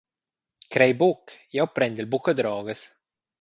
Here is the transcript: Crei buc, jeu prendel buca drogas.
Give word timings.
Crei 0.75 0.95
buc, 1.01 1.33
jeu 1.57 1.69
prendel 1.75 2.09
buca 2.15 2.37
drogas. 2.41 2.81